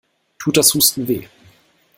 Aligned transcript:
Tut 0.39 0.57
das 0.57 0.73
Husten 0.73 1.07
weh? 1.07 1.27